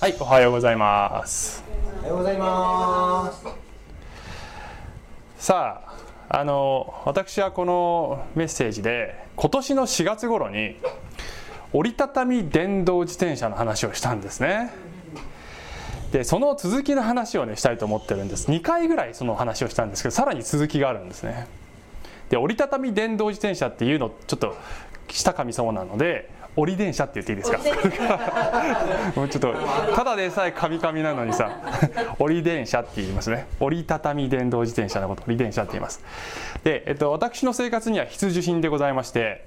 [0.00, 1.64] はい、おはようございます。
[1.98, 3.44] おはようございます。
[5.44, 5.82] さ
[6.28, 10.76] あ、あの私はこのメッセージで今年の4月頃に
[11.72, 14.70] 折りたたみ電動自転車の話をしたんですね。
[16.12, 21.48] でその続きの話をねしたいと思ってるんです2回ぐらいその話をしたんですけどさらに続きがあるんですね
[22.30, 24.56] で折りたたみ電動自転車っていうのちょっと
[25.08, 26.30] したかみそうなので
[26.60, 27.58] 折り電車って言っていいですか？
[29.14, 29.54] もうちょっと
[29.94, 31.60] ただでさえカミカミなのにさ
[32.18, 33.46] 折り電車って言いますね。
[33.60, 36.02] 折りたたみ電動自転車のこと折り電車って言います。
[36.64, 39.44] で、えっと、私の生活には必需品でございまして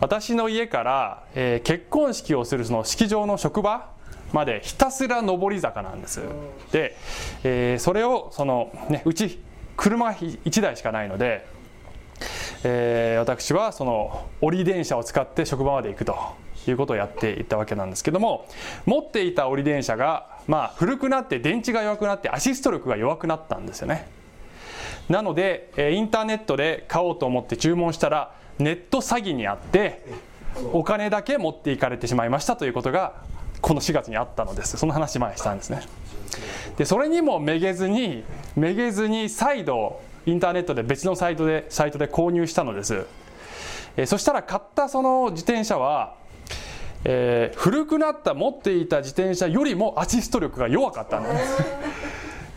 [0.00, 3.90] 私の家から、えー結婚式をするその式場の職場
[4.32, 6.22] までひたすら上り坂なんです。
[6.72, 6.96] で、
[7.44, 9.38] えーそれをその、ね、うち
[9.76, 11.46] 車が1台しかないので
[12.64, 16.16] えー私はその折り電車を使って職場まで行くと
[16.70, 18.46] いうことをやっていったわけなんですけども
[18.84, 24.08] 持っていた折り電車が、まあ、古くなって電池が弱くなってアシスト力が弱くなったんですよね。
[25.08, 30.04] なので、インターネットで買おうと思って注文したらネット詐欺にあって
[30.72, 33.14] お金だけ持っていかれてしまいましたということが
[33.60, 34.76] この4月にあったのです。
[34.76, 35.82] その話前したんですね。
[36.76, 38.24] でそれにもめげずに
[38.56, 43.06] めげずに再度インターネットで別のサイトでサイトで購入したのです。
[43.96, 46.14] えそしたら買ったその自転車は、
[47.08, 51.62] えー古くなった持っていた自転車よりもアシスト力が弱かったんです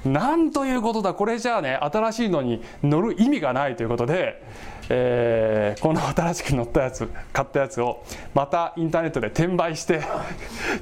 [0.06, 1.14] なんということだ。
[1.14, 4.42] これじゃあね新しいのに乗る意味がないということで、
[4.90, 10.02] えーこの新しく乗ったやつ買ったやつをまたインターネットで転売して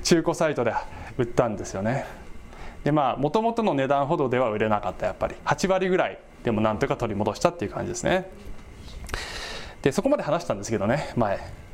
[0.04, 0.73] 中古サイトで
[1.18, 2.06] 売ったんですよね。
[2.84, 5.36] でまあもともとの値段ほどでは売れなかったやっぱり。
[5.44, 8.30] 8割ぐらいでもなんとか取り戻したっていう感じですね。
[9.82, 11.67] でそこまで話したんですけどね前。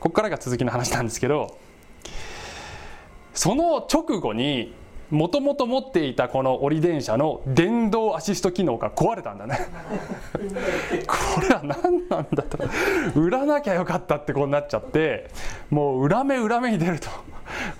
[0.00, 1.58] ここからが続きの話なんですけど
[3.34, 4.74] その直後に
[5.10, 9.58] もともと持っていたこの折り電車の電動アシスト機能が壊れたんだね。
[11.06, 12.58] これは何なんだと。
[13.14, 15.30] 売らなきゃよかったってことになっちゃって
[15.70, 17.08] もう裏目裏目に出ると。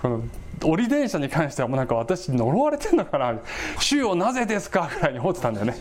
[0.01, 0.21] この
[0.63, 3.35] 折り電車に関してはもうなんか私呪われてんのかな。
[3.79, 5.77] 主よなぜですかぐらいに思ってたんだよね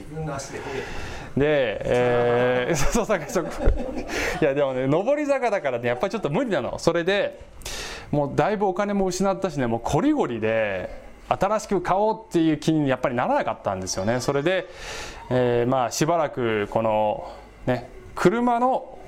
[1.36, 3.46] で、えー、 そうそうそう
[4.40, 6.78] いやでもね上り坂だからねやっぱりちょっと無理なの。
[6.78, 7.40] それで
[8.10, 14.20] もうだいぶお金も失ったしねもうこりごりで新しく買おうっていう気にやっぱりならなかったんですよね。
[14.20, 14.66] それで、
[15.30, 17.28] えーまあしばらくこの
[17.66, 18.98] ね車の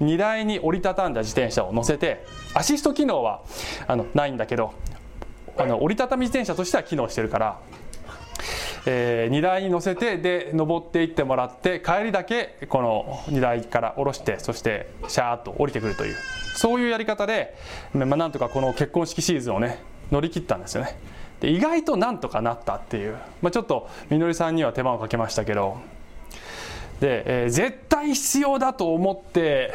[0.00, 3.42] 荷台に折りたたんだ自転車を乗せてアシスト機能は
[3.86, 4.72] あのないんだけど
[5.58, 7.58] あの折りたたみ自転車としては機能してるから
[8.86, 16.16] えー荷台に乗せてで登っていってもらって帰りだけこの荷台から下ろしてそしてシャーッと降りてくるという
[16.54, 17.54] そういうやり方で、
[17.92, 20.96] まあ、なんとかこの結婚式シーズンをね乗り切ったんですよね。
[21.40, 25.78] で意外となんとかなったっていう、まあ、ちょっとみのりさんには手間をかけましたけど
[27.00, 29.72] で、えー絶対必要だと思って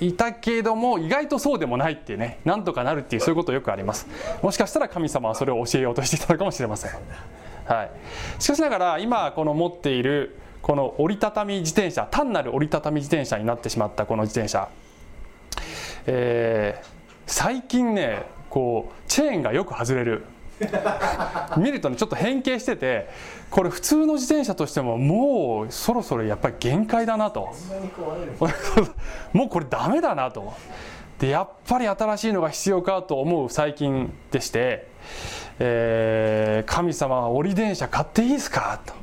[0.00, 4.06] いたけども意外とそうでもないっていうねなんとかなるっていうそういうことよくあります。
[4.42, 6.92] もしかしたら神様はそれを教えようとしていたのかもしれません。
[7.72, 7.90] はい、
[8.42, 14.68] しかしながら今この持っているこの折りたたみ自転車単なる折りたたみ自転車になってしまったこの自転車、
[16.06, 17.00] えー
[17.30, 20.24] 最近ねこうチェーンがよく外れる。
[21.56, 23.08] 見るとねちょっと変形してて
[23.48, 27.54] これ普通の自転車としてももうそろそろやっぱり限界だなと。
[29.32, 30.52] もうこれダメだなと。
[31.20, 34.88] でやっぱり新しいのが必要かと思う最近でして、
[35.60, 38.80] えー神様は折り電車買っていいですか？
[38.84, 38.94] と、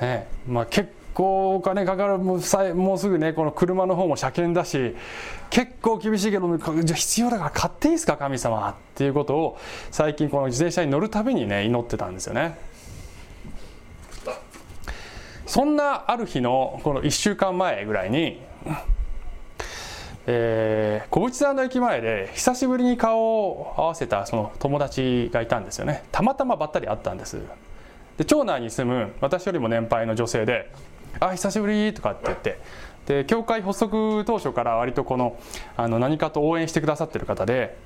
[0.00, 4.96] ねまあ、結構お金かかるもうもうすぐねこの車の方も車検だし
[5.50, 9.58] 結構厳しいけどじゃ必要だから買っていいですか神様っていうことを
[9.90, 12.58] 最近この自転車に乗るたびにね祈ってたんですよね。
[15.46, 18.40] そんなある日のこの1週間前ぐらいに、
[20.26, 26.04] えー小淵沢の駅前で久しぶりに顔を合わせたその友達がいたんですよね。
[26.12, 27.40] たまたまばったり会ったんです。
[28.16, 30.70] で町内に住む私よりも年配の女性で
[31.20, 32.58] 「あ久しぶり」とかって言って。
[33.04, 35.36] で教会発足当初から割とこの
[35.76, 37.76] あの何かと応援してくださってる方で、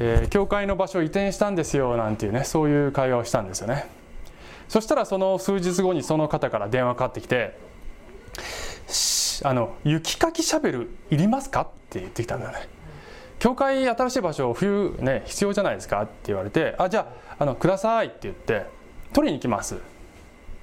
[0.00, 3.86] えー教会の場所移転したんですよなんていうねそういう会話をしたんですよね。
[4.68, 7.56] そしたらその数日後にその方から電話かかってきて
[9.44, 12.68] 「あの雪かきシャベルいりますか?」って言ってきたんだよね。
[13.38, 16.02] 教会新しい場所冬ね必要じゃないですか？
[16.02, 17.06] って言われて「あじゃ
[17.38, 18.66] ああのください」って言って
[19.12, 19.84] 取りに行きますって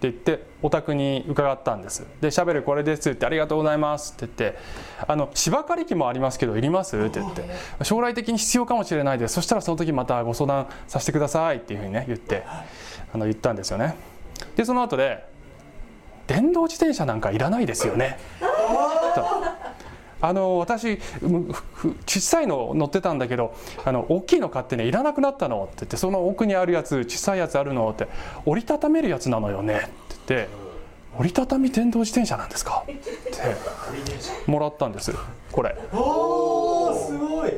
[0.01, 4.59] 言ってお宅に伺ったんですで「シャベルこれです」って「ありがとうございます」って言って
[5.07, 7.43] 「あの芝刈り機もありますけどいります?」って言って
[7.83, 12.43] 「将来的に必要かもしれないですそしたらその時またご相談させてください」っていうふうにね言って
[13.13, 13.95] あの言ったんですよね
[14.57, 15.23] でその後で
[16.27, 18.19] 「電動自転車なんかいらないですよね」
[20.21, 20.99] あの私
[22.07, 23.53] 小さいの乗ってたんだけど
[23.83, 28.07] あの大きいの買ってねいらなくなったのって言ってその奥にあるやつ小さいやつあるのって
[28.45, 29.89] 折りたためるやつなのよねって
[30.35, 30.49] 言って
[31.17, 33.01] 折りたたみ電動自転車なんですかって
[34.47, 35.13] もらったんです
[35.51, 35.77] これ。
[35.93, 37.51] おおすごい。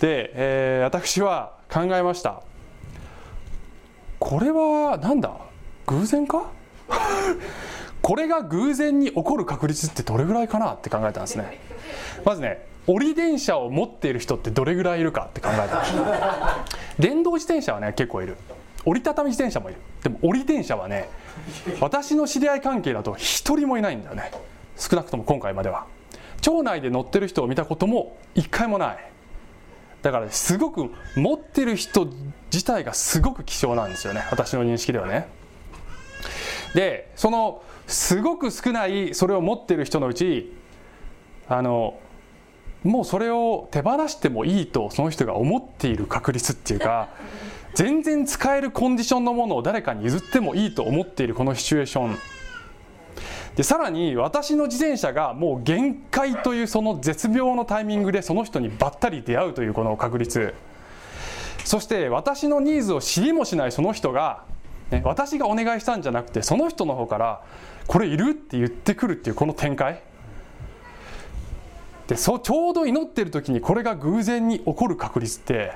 [0.00, 2.42] で、えー私は考えました。
[4.18, 5.36] これはなんだ？
[5.86, 6.50] 偶然か？
[8.06, 11.58] これが偶然に起こる確率ってどれぐらいかなって考えたんですね。
[12.24, 18.36] まずね折り電車を持っている人ってどれぐらいいるかって考えたんです電動自転車はね結構いる。
[18.84, 19.80] 折りたたみ自転車もいる。
[20.04, 21.08] でも折り電車はね
[21.80, 24.30] 私の知り合い関係だと一人もいないんだよね。
[24.76, 25.86] 少なくとも今回までは。
[26.42, 28.98] 町内で乗ってる人を見たことも一回もない。
[30.02, 32.08] だからすごく持ってる人
[32.52, 34.24] 自体がすごく希少なんですよね。
[34.30, 35.26] 私の認識ではね。
[36.72, 40.52] でそのすごく少ないそれを持っている人のうち
[41.48, 41.98] あの
[42.82, 47.08] もうそれを手放してもいいとその人が思っている確率っていうか
[47.74, 52.16] 全然使えるコンディションのものを誰かに譲ってもいいと思っているこのシチュエーション。
[53.54, 60.54] でさらに私の自転車がもう限界というその絶妙のタイミングでその人にばったり出会うというこの確率。
[61.64, 64.44] そして私のニーズを知りもしないその人が、
[64.90, 67.42] ね、私がお願いしたんじゃなくてその人の方から
[67.86, 70.00] 「これいる?」って言ってくるっていうこの展開。
[72.08, 75.72] でそちょうど祈ってる時にこれが偶然に起こる確率って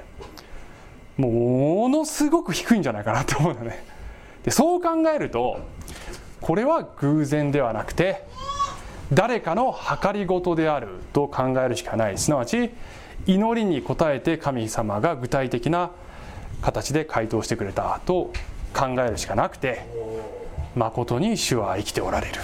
[1.16, 3.84] ものすごく低いんじゃないかなと思うのね。
[4.44, 5.58] でそう考えると
[6.40, 8.24] これは偶然ではなくて
[9.12, 12.16] 誰かの計りごとであると考えるしかない。
[12.16, 12.70] すなわち
[13.26, 15.90] 祈りに応えて神様が具体的な
[16.62, 18.32] 形で回答してくれたと
[18.72, 19.84] 考えるしかなくて
[20.74, 22.34] 誠に主は生きておられる。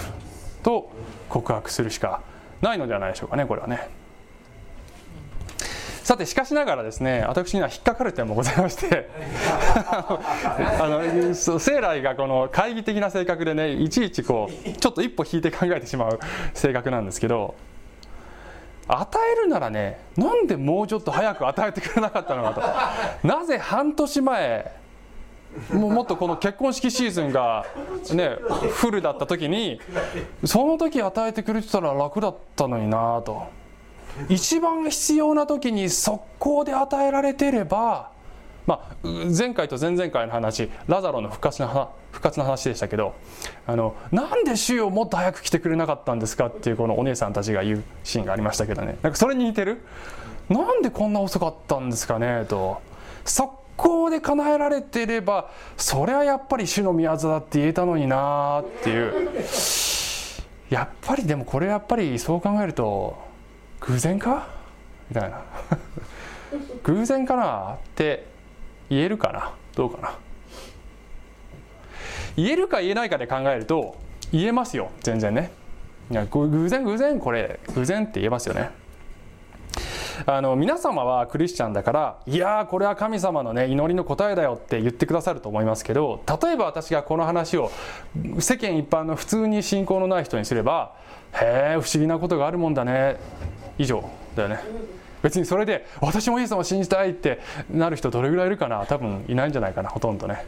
[0.63, 0.91] と
[1.29, 2.21] 告白するしか
[2.61, 3.89] ないのではないでしょうかねこれはね。
[6.03, 9.09] さてしかしながらですね私には引っかかる点もございまして。
[9.79, 10.17] あ
[10.79, 16.19] のそう生来がこの懐疑的な性格でねいちいちこうちょっと一歩引いて考えてしまう
[16.53, 17.55] 性格なんですけど
[18.87, 23.27] 与えるならねなんでもうちょっと早く与えてくれなかったのかと。
[23.27, 24.71] なぜ半年前
[25.73, 27.65] もうもっとこの結婚式シーズンが
[28.13, 28.37] ね
[28.71, 29.79] フルだった時に
[30.45, 33.47] その時与えてくれてたら楽だったのになと。
[34.29, 38.09] 一番必要な時に速攻で与えられてれば
[38.67, 43.15] まあ、前回と前々回の話ラザロの復活の復活の話でしたけど
[43.65, 48.97] あのなんで主よもっと早く来てくれなかったんですかっていうこのお姉さんたちが言うシーンがありましたけどね。
[49.01, 49.81] なんかそれに似てる？
[50.49, 52.81] なんでこんな遅かったんですかねと。
[53.23, 59.29] 速攻で叶えられてればそれはやっぱり主の御業だって言えたのになっていう。
[60.69, 63.17] やっぱりでもこれやっぱりそう考えると
[63.79, 64.47] 偶然か？
[65.09, 65.41] みたいな。
[66.83, 68.25] 偶然かなって
[68.89, 69.53] 言えるかな？
[69.75, 70.17] どうかな？
[72.35, 73.95] 言えるか言えないかで考えると
[74.31, 74.91] 言えますよ。
[75.01, 75.51] 全然ね。
[76.11, 78.69] いや偶然偶然これ偶然って言えますよね。
[80.25, 87.71] あの皆様はクリスチャンだからいやーこれは神様のね祈りの答えだよって言ってくださると思いますけど例えば私がこの話を
[88.39, 90.95] 世間一般の普通に信仰のない人にすれば
[91.33, 93.17] へえ不思議なことがあるもんだね。
[93.77, 94.59] 以上だよね。
[95.21, 97.39] 別にそれで私もイエス様を信じたいって
[97.69, 98.85] なる人どれぐらいいるかな。
[98.85, 100.45] 多分いないんじゃないかなほとんどね。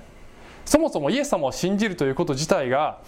[0.65, 2.99] そもそもイエス様を信じるということ自体が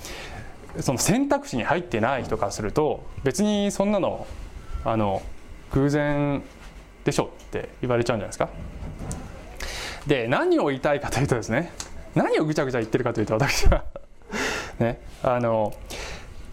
[0.80, 4.26] その選択肢に入ってない人からすると別にそんなの
[4.84, 5.22] あの
[5.72, 6.44] 偶然
[7.04, 8.50] でしょって言われちゃうんじゃないですか。
[10.08, 11.72] で何を言いたいかというとですね
[12.16, 13.84] 何をぐちゃぐちゃ言ってるかというと私は
[14.80, 15.74] ねあの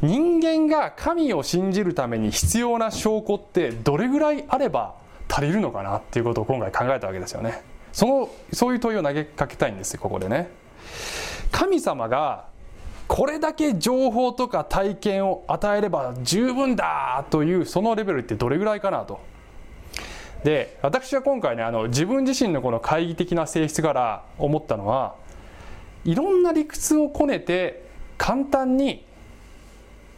[0.03, 4.95] 人間が神を信じるために必要な証拠ってどれぐらいあれば
[5.29, 7.63] 足りるのかなっていうことを今回考えたわけですよね。
[7.93, 10.51] そのそういう問いを投げかけたいんですここでね。
[11.51, 12.47] 神様が
[13.09, 19.21] これだけ情報とか体験を与えれば十分だというそのレベルってどれぐらいかなと。
[20.45, 25.17] で私は今回ねあの自分自身のこの懐疑的な性質から思ったのは
[26.05, 27.85] いろんな理屈をこねて
[28.17, 29.05] 簡単に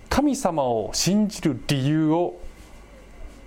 [0.09, 2.41] 神様を信じる理由を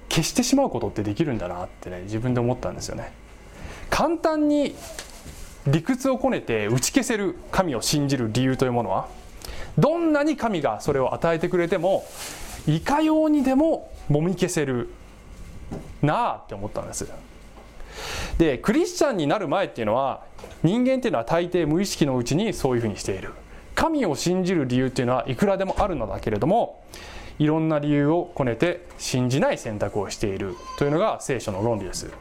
[0.09, 3.11] 消してしまうことってできるんだなってね自分で思ったんですよね。
[3.89, 4.75] 簡単に
[5.67, 9.07] 理屈をこねて打ち消せる神を信じる理由というものは
[9.77, 12.05] どんなに神がそれを与えてくれても
[12.67, 14.89] いかようにでももみ消せる
[16.05, 17.07] なあって思ったんです。
[18.37, 20.23] でクリスチャンになる前っていうのは
[20.63, 23.33] 人間っていうのは大抵無意識のうちにそういうふうにしている。
[23.75, 26.83] 神を信じる理由っていうのはいくらでもあるのだけれども
[27.39, 32.11] いろんな理由をこねて信じない選択をしているというのが聖書の論理です、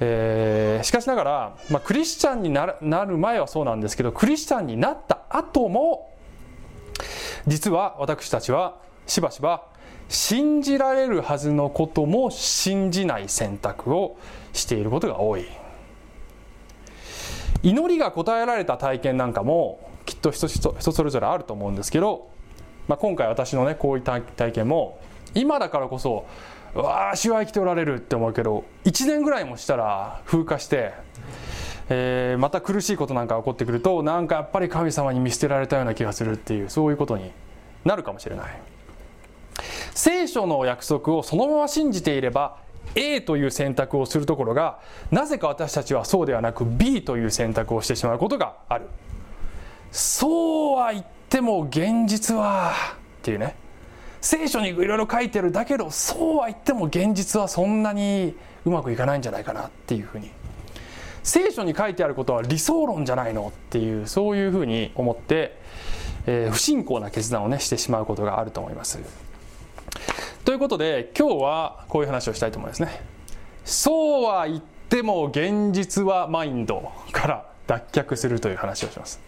[0.00, 6.12] えー、しかしながら、まあ、クリスチャンになる前はそうなんですけどクリスチャンになった後も
[7.46, 9.68] 実は私たちはしばしば
[10.08, 14.16] 信じられるはずのことも信じない選択を
[14.52, 15.46] していることが多い
[17.62, 22.28] 祈りが答えられた体験なんかもきっと人それぞれあると思うんですけど、
[22.86, 25.00] まあ、今回私のねこういった体験も
[25.34, 26.26] 今だからこそ
[26.74, 30.92] 「わあ主は生きておられる」って思うけど1年ぐらいもしたら風化して、
[31.88, 37.32] えー、また苦しいことなんか起こってくるとなんかやっぱり神様に見捨てられたような気がするっていうそういうことに
[37.84, 38.75] なるかもしれない。
[39.94, 42.58] 聖書の約束をそのまま信じていれば
[42.94, 44.78] A という選択をするところが
[45.10, 48.86] なぜか私たちはそうではなく B という選択をしてしまうことがある。
[49.92, 52.72] そうは言っても現実は
[53.18, 53.54] っていうね。
[54.20, 58.34] 聖書にいろいろ書いてるだけどそうは言っても現実はそんなに
[58.64, 60.30] うまくいかないんじゃないかなっていうふうに。
[61.22, 65.58] 聖書に書いてあることは理想論じゃないのっていうそういうふうに思って、
[66.26, 69.00] えー、不信仰な決断をねしてしまうことがあると思います。
[70.46, 73.00] ということで今日はこういう話をしたいと思いますね。
[73.64, 79.18] そうは言っても現実はマインドから脱却するという話をします。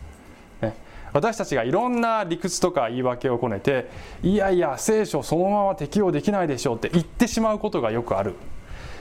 [0.62, 0.76] ね、
[1.12, 3.90] 私たちがいろんな理屈とか言い訳をこねて
[4.22, 8.36] いやいや聖書そのまま適用できないでしょうって言ってしまうことがよくある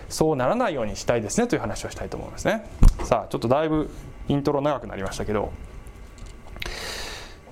[0.09, 2.65] そうならないようにしたいですねという話をしたいと思いますね
[3.03, 3.91] さあちょっとだいぶ
[4.27, 5.51] イントロ長くなりましたけど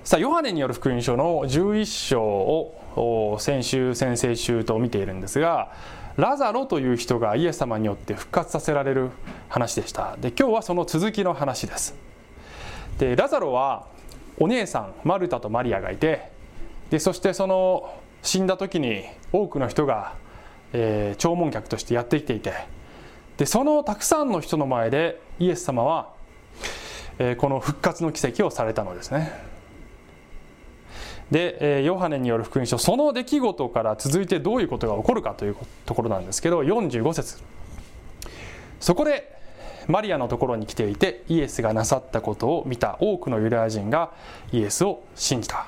[0.06, 5.72] さあヨハネによる福音書の11章を先週先々週と見ているんですが
[6.16, 9.10] ラザロという人がイエス様によって復活させられる
[9.48, 10.16] 話でした。
[10.20, 11.96] で今日はその続きの話です。
[12.98, 13.88] でラザロは
[14.38, 16.30] お姉さんマルタとマリアがいて
[16.90, 20.14] でそしてその死んだ時に多くの人が、
[20.72, 22.52] えー、弔問客としてやってきていて
[23.38, 26.12] でそのたくさんの人の前でイエス様は、
[27.18, 29.55] えー、この復活の奇跡をされたのですね。
[31.30, 37.42] で、ヨハネによる福音書その出来事から続いてどういうことが起こるかというところなんですけど45節。
[38.80, 39.36] そこで
[39.88, 44.12] マリアのところに来ていてイエスがなさったことを見た多くのユダヤ人が
[44.52, 45.66] イエスを信じた、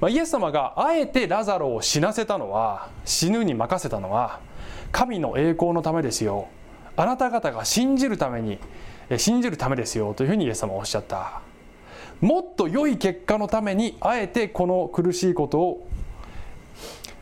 [0.00, 4.40] まあ、イエス様があえてラザロを死なせたのは死ぬに任せたのは
[4.92, 6.48] 神の栄光のためですよ。
[6.96, 8.58] あなた方が信じるために
[9.16, 11.43] 信じるためですよというふうにイエス様はおっしゃった。
[12.24, 15.86] もっと良い結果のためにあえてこの苦しいことを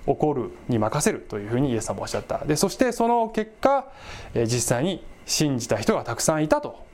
[0.07, 2.45] 起こるに任せるというふうにイエス様おっしゃった。
[2.45, 3.89] でそしてその結果
[4.35, 6.87] 実際に信じた人がたくさんいたと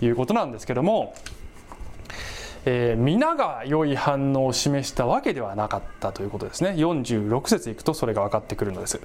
[0.00, 1.14] いうことなんですけども、
[2.64, 6.70] えー、皆が良い反応を示したわけではなかったということですね。
[6.70, 9.02] 46節いくとそれが分かってくるのです。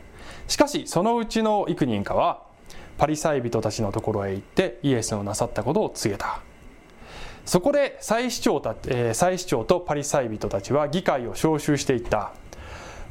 [0.48, 2.44] しかしそのうちの幾人かは
[2.98, 6.42] パリサイ人たちのところへ行ってイエスのなさったことを告げた。
[7.50, 12.32] そこで祭司長た、えー、祭司長とパリサイ人たちは議会を招集していった。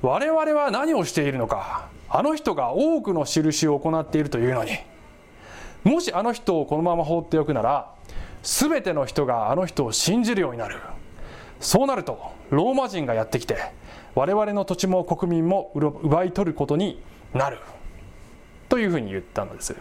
[0.00, 1.88] 我々は何をしているのか。
[2.08, 4.78] あの人が多くの印を行っているというのに。
[5.82, 7.90] もしあの人をこのまま放っておくなら
[8.44, 10.76] 全ての人があの人を信じるようになる。
[11.58, 13.56] そうなるとローマ人がやってきて
[14.14, 17.02] 我々の土地も国民も奪い取ることに
[17.34, 17.58] なる。
[18.68, 19.74] というふうに言ったのです。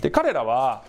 [0.00, 0.84] で彼らは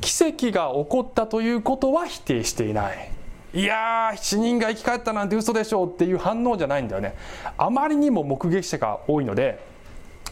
[0.00, 3.10] 奇跡が起こったということは否定していない。
[3.54, 7.14] いやー死人が生き返ったなんて嘘でしょうっていう反応じゃないんだよね。
[7.56, 9.58] あまりにも目撃者が多いので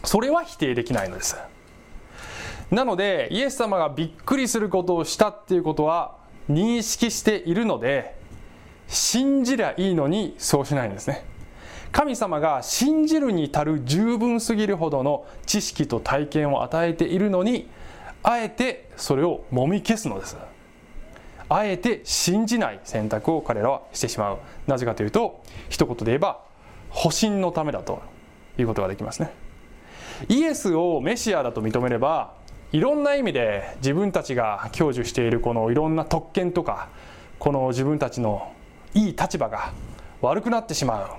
[0.03, 1.35] それは否定できないのです。
[2.69, 6.15] なのでイエス様がびっくりすることをしたっていうことは
[6.49, 8.15] 認識しているので
[8.87, 11.25] 信じりゃいいのにそうしないんですね。
[11.91, 17.67] 神様が信じるに足る十分すぎるほどの知識と体験を与えているのに
[18.27, 20.35] あえてそれをもみ消すのです。
[21.47, 24.39] あえて信じない選択を彼らはしてしまう。
[24.67, 26.41] なぜかというと一言で言えば
[26.89, 28.01] 保身のためだと
[28.59, 29.31] いうことができますね。
[30.27, 32.33] イエスをメシアだと認めれば
[32.73, 36.89] いろんな意味で自分たちが享受しているこのいろんな特権とか
[37.39, 38.51] この自分たちの
[38.93, 39.71] いい立場が
[40.19, 41.09] 悪くなってしまう。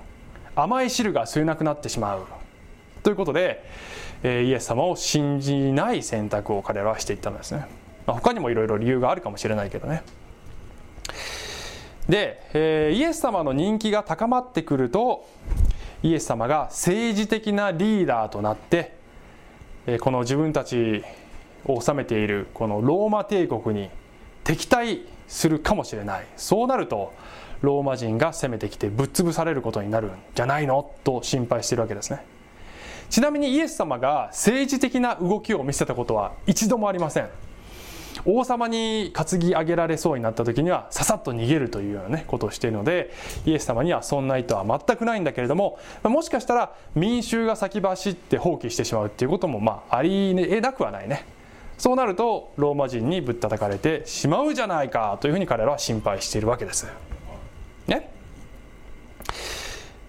[0.55, 2.27] 甘い汁が吸えなくなってしまう。
[3.03, 3.65] ということで
[4.25, 7.67] イエス様を信じない選択を彼らはしていったのですね。
[8.07, 10.03] まあ、他にもいろいろ理由があるかもしれないけどね。
[12.09, 15.27] で、え、イエス様の人気が高まってくると
[16.03, 18.95] イエス様が政治的なリーダーとなって、
[19.87, 21.05] え、この自分たち
[21.65, 23.91] を治めているこのローマ帝国に
[24.43, 26.27] 敵対するかもしれない。
[26.37, 27.13] そうなると
[27.61, 30.91] ローマ人が攻めてきてぶっ潰されることになるんじゃないの？
[31.05, 32.25] と心配しているわけですね。
[33.11, 37.29] ちなみにイエス様が政治的な動きを見せたことは一度もありません。
[38.25, 43.13] 王様に担ぎ上げられそうになった時にはささっと逃げるというような、ね、ことをしているので
[43.47, 51.25] イエス様にはそんな意図は全くないんだけれどももしかしたら民衆が先走って放棄してしまうっていうこともまあありえなくはないね。
[51.79, 56.89] そうなるとローマ人にぶったたかれてしまうじゃないかというふうに彼らは心配しているわけです。
[57.87, 58.11] ね。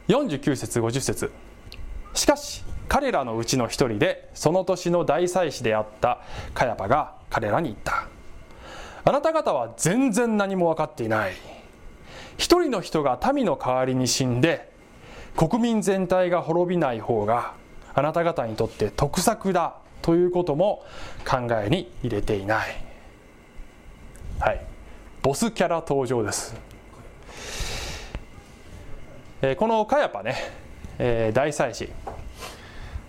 [0.08, 1.32] 49節50節。
[2.16, 6.20] しかし彼らのうちの一人でその年の大祭司であった
[6.54, 8.08] カヤパが彼らに言った。
[9.06, 11.34] あなた方は全然何も分かっていない。
[12.38, 14.72] 一人の人が民の代わりに死んで
[15.38, 17.54] 国民全体が滅びない方が
[17.94, 20.84] あなた方にとって得策だということも
[21.26, 22.68] 考えに入れていない。
[24.40, 24.66] はい。
[25.22, 26.56] ボスキャラ登場です。
[29.42, 30.36] えー、このカヤパね、
[30.98, 31.90] えー、大祭司、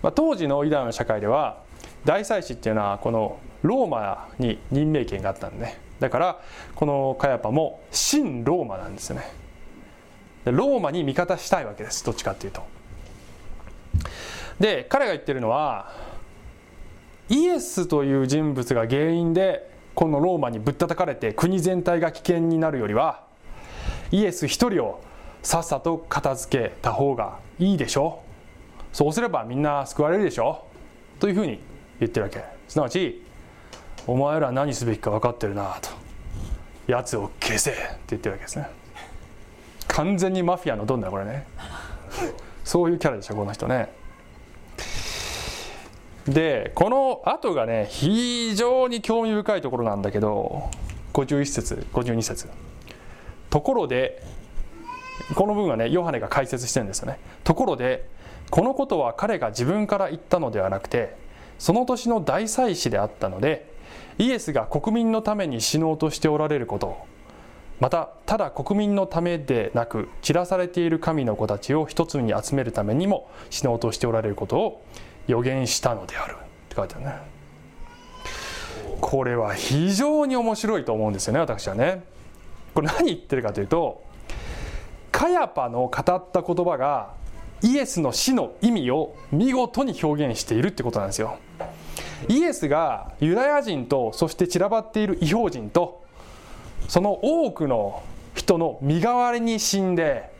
[0.02, 1.62] まあ、当時のイダの社会では
[2.04, 5.78] 大祭司っていうのはこのローマに任命権があったんでね。
[5.98, 6.40] だから
[6.74, 9.24] このカヤパも新ローマなんですよね。
[10.46, 12.62] ローマに味方したいわけですどっちかっていうと。
[14.58, 15.92] で彼が言ってるのは
[17.28, 23.22] イエスという人物が原因でこのローマにぶったたかれて国全体が危険になるよりは
[24.10, 25.02] イエス一人を
[25.42, 28.29] さっさと片付けた方がいいでしょう。
[28.92, 30.64] そうすればみんな救われるでしょ？
[31.18, 31.60] というふうに
[32.00, 32.42] 言ってるわけ。
[32.68, 33.22] すなわち
[34.06, 35.90] お前ら何すべきか分かってるなと。
[36.86, 38.66] やつを消せって言ってるわけですね。
[39.86, 41.46] 完全にマフィアのドンだこれね。
[42.64, 43.92] そういうキャラでしょこの人ね。
[46.26, 50.70] でこの後がね非常に興味深いところなんだけど
[51.12, 52.48] 51節52節。
[53.50, 54.22] ところで
[55.34, 57.18] この部分はねヨハネが解説してるんですよね。
[57.44, 58.08] ところで
[58.50, 61.16] このことは彼が自分から言ったのではなくて
[61.58, 63.70] その年の大祭司であったので
[64.18, 67.10] イエスが国民のために死のうとしておられること
[67.80, 74.84] またただ国民のためでなく散らされている神の子たちを一つに集めるためにも死のうとしておられることを
[75.26, 76.34] 予言したのである。
[76.34, 76.36] っ
[76.68, 77.12] て書いてあるね。
[79.00, 82.04] これは非常に面白いと思うんですよね私はね。
[82.74, 84.04] これ何言ってるかというと
[85.10, 85.92] カヤパの語っ
[86.30, 87.14] た言葉が
[87.62, 91.38] イエスの死の意味を見事に表現しているってことなんですよ。
[92.28, 96.04] イエスがユダヤ人とそして散らばっている異邦人と
[96.88, 98.02] その多くの
[98.34, 100.30] 人の身代わりに死んで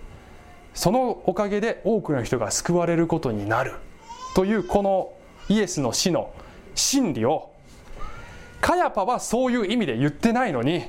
[0.75, 3.73] そのおかげで多くの人が救われることになる
[4.35, 5.13] というこの
[5.49, 6.33] イエスの死の
[6.75, 7.51] 真理を
[8.61, 10.85] カヤパはそういう意味で言ってないのに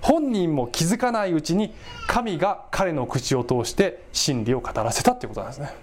[0.00, 1.74] 本人も気づかないうちに
[2.06, 5.74] 神が彼の口を通して真理を語らせたっていうことなんですね。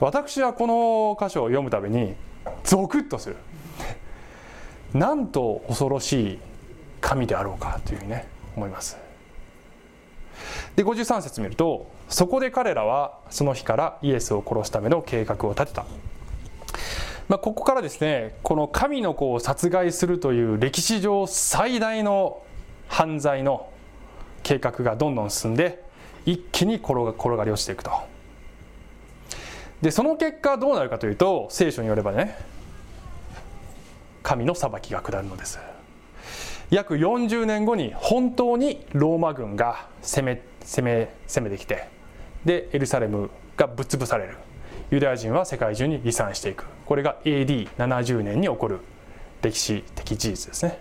[0.00, 2.14] 私はこの箇所を読むたびに
[2.64, 3.36] ゾクッとする。
[4.92, 6.38] なんと恐ろしい
[7.00, 8.26] 神であろうかというふうにね
[8.56, 8.96] 思います。
[10.74, 15.84] で53節見るとそこで彼らはその日からイエスを殺すための計画を立てた。
[17.28, 22.42] まあ、ここからですねこの神の子を殺害するという歴史上最大の
[22.88, 23.70] 犯罪の
[24.42, 25.84] 計画がどんどん進んで
[26.24, 27.90] 一気に転がり落ちていくと。
[29.82, 32.38] でその結果どうなるかというと聖書によればね
[34.22, 35.58] 神の裁きが下るのです。
[36.70, 41.88] 約40年後に本当にローマ軍が攻め攻め攻めてきて
[42.44, 44.36] でエルサレムがぶっ潰される。
[44.90, 46.64] ユダヤ人は世界中に離散していく。
[46.86, 48.80] これが AD70 年に起こる
[49.42, 50.78] 歴史的事実ですね。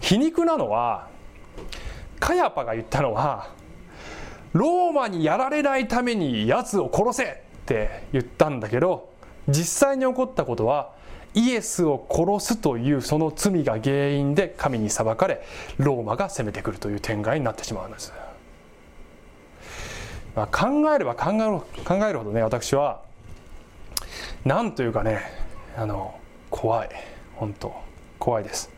[0.00, 1.08] 皮肉なのは
[2.20, 3.50] カヤパが言ったのは
[4.52, 7.36] ローマにやられないために奴を殺せっ
[7.66, 9.10] て言ったんだけど
[9.48, 10.92] 実際に起こったことは
[11.34, 15.42] イエスを殺すというその罪が原因で神に裁かれ
[15.78, 18.12] ローマが攻めてくるという展開になってしまうんです、
[20.36, 23.00] まあ、考えれば考える考えるほどね私は
[24.44, 25.22] なんというかね
[25.76, 26.14] あの
[26.52, 26.90] 怖い。
[27.34, 27.74] 本当
[28.18, 28.70] 怖いです。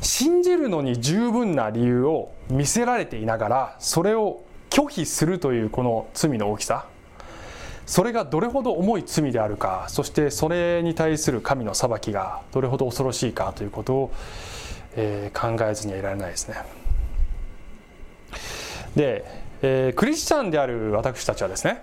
[0.00, 6.86] 信じるのに十分な理由を見せられていながらそれを拒否するというこの罪の大きさ。
[7.84, 14.12] それがどれほど重い罪であるかそしてそれに対する神の裁きがどれほど恐ろしいかということを、
[14.94, 16.56] えー、考えずにはいられないですね。
[18.94, 19.24] で、
[19.62, 21.82] えー、クリスチャンである私たちはですね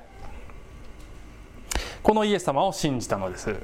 [2.02, 3.56] このイエス様を信じたのです、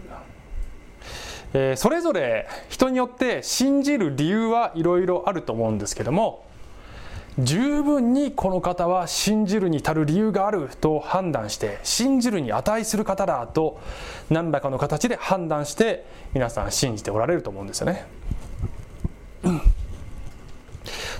[1.57, 6.43] えー、それぞれ人によって信じる理由はいろいろあると思うんですけども
[7.39, 13.79] 十分にこの方は信じるに足る理由があると判断して信じるに値する方だと
[14.29, 18.05] 何らかの形で判断して皆さん信じておられると思うんですよね。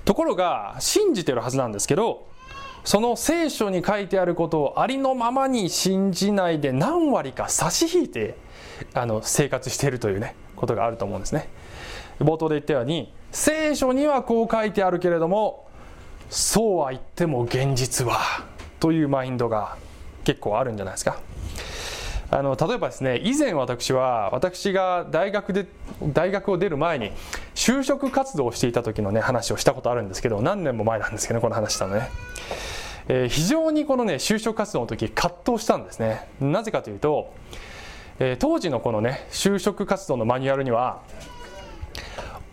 [0.03, 2.27] ところが信じてるはずなんですけど
[2.83, 8.35] その聖書に書いてあることをありのままに信じないで何割か差し引いて
[8.93, 11.49] あの生活しているというねことがあると思うんですね。
[12.19, 15.67] 冒頭で言ったように聖書にはこう書いてあるけれども
[16.29, 18.19] そうは言っても現実は
[18.79, 19.77] というマインドが
[20.23, 21.19] 結構あるんじゃないですか。
[22.31, 25.67] あの例えばですね以前私は私が大学で
[26.01, 27.11] 大学を出る前に
[27.53, 32.09] 就職活動をしていた時のね話をしたことあるんですけど何年も前なんですけど、この話したのね、
[33.07, 37.31] えー、非常にこのね就職活動の時葛藤したんですねなぜかというと、
[38.19, 41.01] えー、当時のこのね就職活動のマニュアルには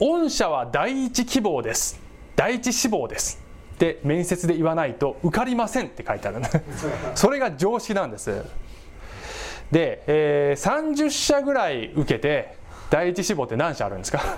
[0.01, 2.01] 御社は第一希望です。
[2.35, 3.41] 第一志望です。
[3.75, 6.41] って面接で言わないと受かりませんって書いてある
[7.15, 8.43] それが常識なんです。
[9.71, 12.57] で、えー、30社ぐらい受けて
[12.91, 14.21] 第一志望って何社あるんですか？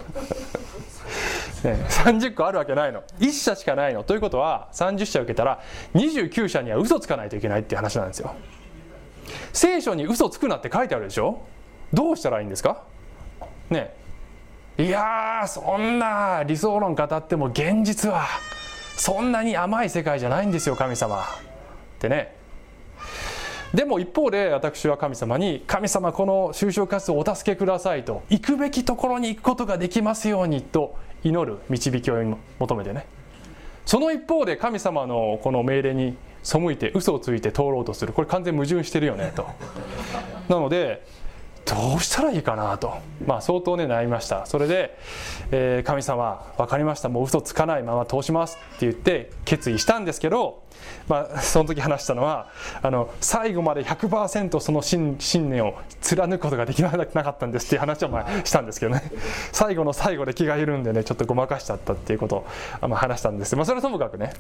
[1.65, 3.03] ね、30個あるわけないの。
[3.19, 4.03] 1社しかないの。
[4.03, 5.61] ということは30社受けたら
[5.95, 8.35] 29社には嘘つかないといけないっていう話なんですよ
[9.53, 11.41] 聖書に嘘つくなって書いてあるでしょ？
[11.93, 12.83] どうしたらいいんですか？
[13.71, 13.95] ね
[14.77, 18.27] いやそんな理想論語っても現実は
[18.97, 21.21] そんなに甘い世界じゃないんですよ神様。
[21.21, 21.25] っ
[21.99, 22.35] てね。
[23.73, 33.07] でも一方で私は神様に「神様この就職活動をお助けください」と行くべきところに行くことができますようにと祈る導きを求めてね。
[33.85, 38.13] その一方で神様のこの命令に背いて嘘をついて通ろうとする。
[38.13, 39.49] これ完全矛盾してるよねと。
[40.49, 41.05] なので
[41.65, 44.45] どうしたらいいかなと、まあ、相当ね悩みました。
[44.45, 44.99] それで、
[45.51, 47.09] えー、神様分かりました。
[47.09, 50.63] もう嘘つかないまま通しますって言って決意したんですけど、
[51.09, 52.51] まあ、その時話したのは
[52.83, 55.17] あの最後まで100%その信
[55.49, 59.03] 念を貫くことができなかったんですっていう話をまあしたんですけどね。
[59.53, 62.37] 最後の最後で気が緩んでねちょっとごまかしちゃったっていうこと
[62.83, 63.57] を、まあ、話したんです。
[63.57, 64.35] まあ、それはともかくね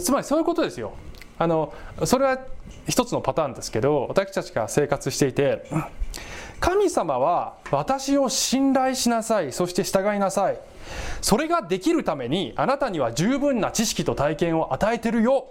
[0.00, 0.92] つまりそういうことですよ。
[1.38, 1.72] あの
[2.04, 2.38] それは
[2.86, 5.64] 一つのパターンですけど私たちが生活していて
[6.60, 10.60] 神様は私を信頼しなさいそして従いなさい。
[11.22, 15.46] それができるためにあなたには十分な知識と体験を与えてるよ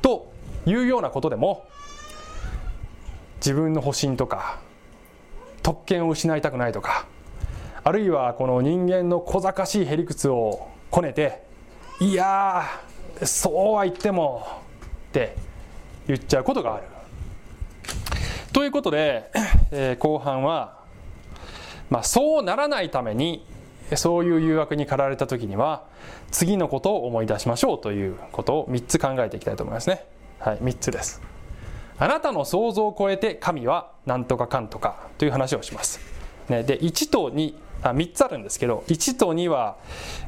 [0.00, 0.32] と
[0.66, 1.66] いうようなことでも
[3.36, 4.60] 自分の保身とか
[5.62, 7.06] 特権を失いたくないとか
[7.84, 11.42] あるいはこの人間の小賢しいへりくつをこねて
[12.00, 12.91] いやー
[13.26, 14.46] そうは言っても
[15.10, 15.36] って
[16.06, 16.84] 言っちゃうことがある。
[18.52, 19.30] ということで、
[19.70, 20.80] えー、後半は、
[21.88, 23.46] まあ、そうならないために
[23.96, 25.84] そういう誘惑に駆られた時には
[26.30, 30.04] 次のことを思い出しましょうということを3つ考えていきたいと思いますね。
[30.38, 31.20] はい、3つです。
[31.98, 36.00] あなたの想像を超えて神は何とかかんとかという話をします。
[36.48, 39.76] ね、で1と2あ3つあるんですけど1と2は、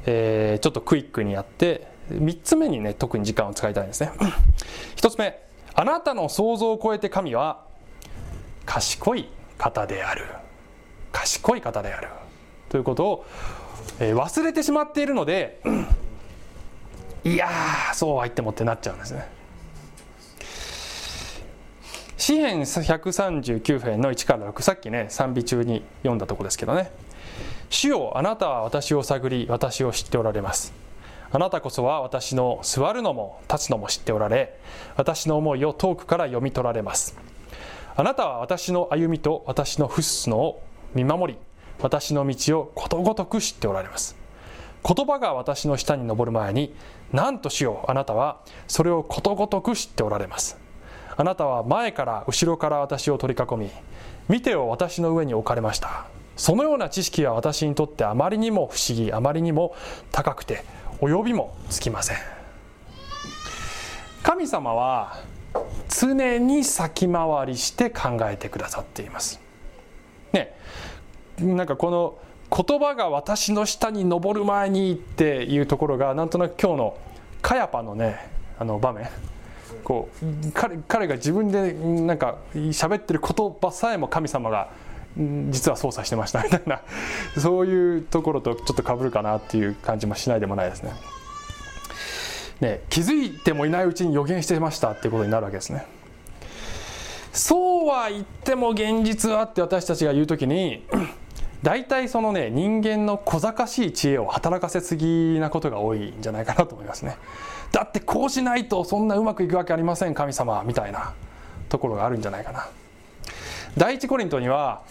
[0.07, 4.12] えー、ちょっとクイックにやって3つ目にね特に時間を使いたいんですね。
[4.97, 5.40] 1つ目
[5.75, 7.62] あなたの想像を超えて神は
[8.67, 10.27] 賢い方である。
[11.12, 12.09] 賢い方である。
[12.69, 13.27] ということを、
[14.01, 15.61] えー、忘れてしまっているので
[17.25, 17.49] いや
[17.95, 19.29] そうは言ってもってなっちゃうんですね。
[22.17, 26.90] 詩編139編の1から6さっきね賛美中に読んだとこですけどね。
[27.71, 30.73] 主よあなたは私を探り私を知っておられます
[31.35, 34.57] あなたこそは私の座るのも立つのも知っておられ
[34.94, 37.18] 私の思いを遠くから読み取られます。
[37.97, 40.62] あなたは私の歩みと私の不すのを
[40.94, 41.38] 見守り
[41.81, 44.16] 私の道をことごとく知っておられます。
[44.85, 46.73] 言葉が私の下に登る前に
[47.12, 50.57] 何としようあなたはそれをことごとく知っておられます。
[51.16, 53.70] あなたは前から後ろから私を取り囲み
[54.29, 56.07] 見てを私の上に置かれました。
[56.37, 59.75] そのような知識は私にとってあまりにも不思議あまりにも
[60.12, 60.64] 高くて
[61.09, 62.17] 及びもつきません。
[64.23, 65.19] 神様は
[65.88, 69.40] 常に先回りして考えてくださっています。
[70.33, 70.55] ね
[71.38, 72.19] なんかこの
[72.51, 76.97] 言葉が私の下に上る前にっていうところがなんとなく今日の
[77.43, 79.09] カヤパのねあの場面。
[79.83, 84.71] こう彼彼が自分でなんか喋ってる言葉さえも神様が
[85.16, 86.81] 実は操作してましたみたいな
[87.38, 90.92] そういうところとちょっとかぶるかなっていう感じもしないでもないですね。
[92.61, 95.87] ね気づいてもいないうちに予言してましたっていうことになるわけですね。
[97.33, 100.87] そうは言っても現実はって私たちが言う時に
[101.62, 107.16] 大体そのね人間の小賢しい知恵を働かせすぎなことが多いんじゃないかなと思いますね。
[107.72, 111.12] だってこうしないとそんなうまくいくわけありません神様みたいな
[111.68, 112.68] ところがあるんじゃないかな。
[113.77, 114.83] 第一コリントには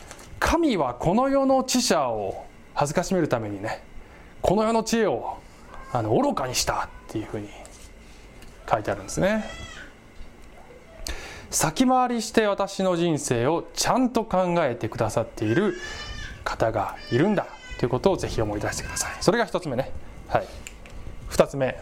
[0.43, 3.81] 神はこの世の知者を恥ずかしめるためにね
[4.41, 5.37] この世の知恵を
[5.93, 7.47] あの愚かにしたっていうふうに
[8.69, 9.45] 書いてあるんですね。
[11.49, 15.75] 先回りして私の人生をちゃんと考えてくださっている
[16.43, 17.47] 方がいるんだ
[17.79, 19.11] ということをぜひ思い出してください。
[19.21, 19.91] それが一つ目ね。
[20.27, 20.47] はい。
[21.29, 21.79] 二つ目。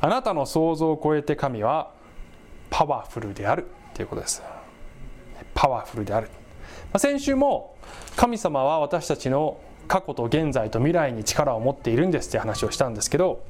[0.00, 1.90] あなたの想像を超えて神は
[2.70, 4.42] パワフルであるということです。
[5.54, 6.28] パワフルである。
[6.98, 7.76] 先週も
[8.16, 13.42] 神様は私たちの過去と現在と未来に力を持っているんですって話をしたんですけど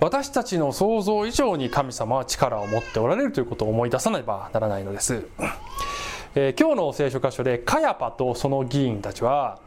[0.00, 5.26] 私たちの想像以上に神様は力を持っておられるということを思い出さねばならないのです、
[6.34, 9.60] えー、今日の聖書箇所でカヤパとその議員たちは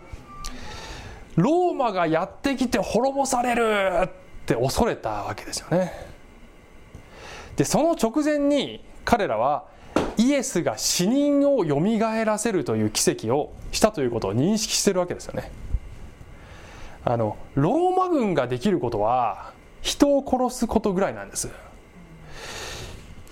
[1.36, 4.10] ローマがやってきて滅ぼされるっ
[4.46, 5.94] て恐れたわけですよね。
[7.56, 9.66] でその直前に彼らは
[10.18, 15.52] イエスが死人をよみがえらせるという奇跡をしたということを認識してるわけですよね。
[17.06, 21.50] あのローマ軍ができることは人を殺すことぐらいなんです。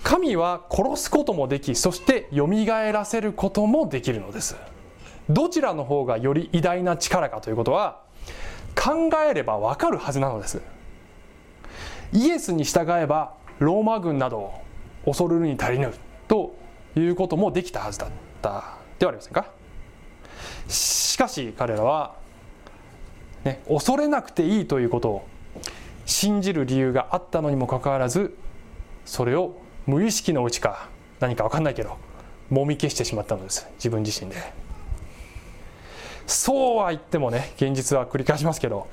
[0.02, 4.56] 神は殺すこともできそしてよみがえらせることもできるのです。
[5.28, 8.00] どちらの方がより偉大な力かということは
[8.76, 10.62] 考えればわかるはずなのです。
[12.12, 14.62] イエスに従えばローマ軍などを
[15.04, 15.92] 恐るるに足りぬ
[16.28, 16.54] と
[17.00, 18.10] いうこともできたはずだっ
[18.42, 18.76] た。
[18.98, 19.46] ではありませんか？
[20.68, 22.16] しかし彼らは、
[23.44, 25.28] ね、恐れなくていいということを
[26.04, 28.36] 信じる理由があったのにもかかわらず
[29.04, 29.56] それを
[29.86, 30.88] 無意識のうちか
[31.20, 31.96] 何か分かんないけど
[32.50, 33.68] もみ消してしまったのです。
[33.76, 34.36] 自分自身で。
[36.26, 38.88] そうは言ってもね現実は繰り返しますけど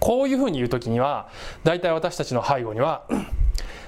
[0.00, 1.28] こういうふうに言う時には
[1.64, 3.06] 大体私たちの背後には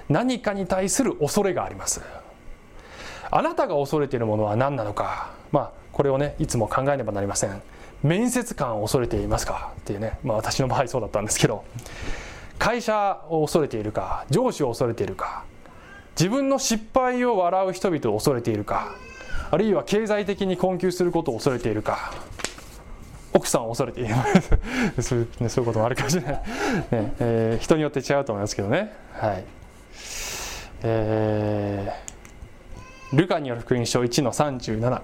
[0.09, 2.01] 何かに対する恐れがあります。
[3.31, 5.31] あなたが恐れているものは何なのか。
[5.53, 7.63] まあこれをねいつも考えねばなりません。
[8.03, 9.73] 面接官を恐れていますか？
[9.81, 11.65] っていうね、まあ、私の場合そうだったんですけど。
[12.59, 14.27] 会社を恐れているか？
[14.29, 15.45] 上司を恐れているか？
[16.19, 18.95] 自分の失敗を笑う人々を恐れているか？
[19.51, 22.13] あるいは経済的に困窮することを恐れているか？
[23.33, 24.15] 奥さんを恐れている。
[25.03, 26.41] そう、ね、そういうこともあるかもしれない、ね
[26.91, 28.93] えー、人によって違うと思いますけどね。
[29.15, 29.45] はい。
[30.83, 32.10] えー、
[33.13, 35.03] ルカによる福音書1の37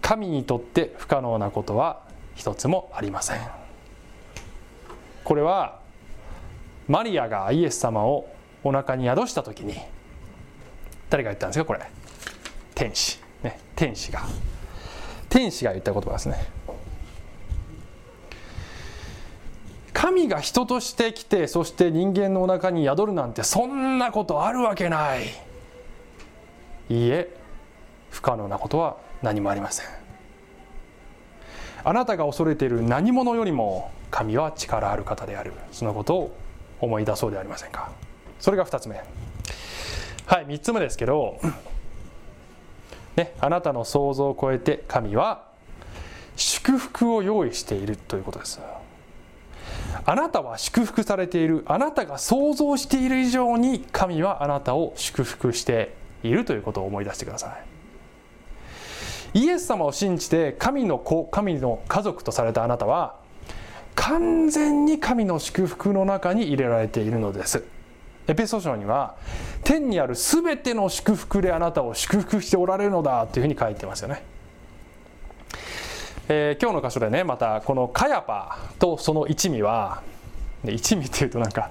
[0.00, 2.02] 神にとって不可能なことは
[2.36, 3.40] 一つもありません。
[5.24, 5.80] これは
[6.86, 8.28] マリアがイエス様を
[8.62, 9.74] お腹に宿した時に
[11.10, 11.80] 誰が言ったんですかこれ。
[12.74, 13.18] 天使。
[13.42, 14.22] ね天使が。
[15.28, 16.46] 天使が言った言葉ですね。
[19.92, 25.22] 神が人として来てそして人間のお腹に宿るなんてそんなことあるわけない。
[26.88, 27.34] いいえ
[28.10, 29.86] 不可能なことは何もありません。
[31.84, 35.52] あなたが恐れている何者よりも神は力ある方である。
[35.72, 36.36] そのことを
[36.80, 37.90] 思い出そうではありませんか？
[38.40, 39.02] それが2つ目。
[40.26, 41.38] はい3つ目ですけど
[43.16, 45.44] ねあなたの想像を超えて神は
[46.36, 48.60] 祝福を用意しているということです。
[50.06, 51.64] あなたは祝福されている。
[51.66, 55.94] あなたが想像している以上に神はあなたを祝福して
[56.28, 57.56] いるということを思い出してくださ
[59.34, 59.40] い。
[59.40, 63.16] イエス様を信じて神の子神の家族とされたあなたは
[63.96, 67.64] 完全に神の祝福の中に入れられているのです。
[68.26, 69.16] エペソ書には
[69.64, 74.22] 天にある全ての祝福であなたを祝福しておられるのだというふうに書いてますよね、
[76.28, 80.02] えー、今日の箇所でねまたこのカヤパとその一味は
[80.64, 81.70] 一味っていうとなんか、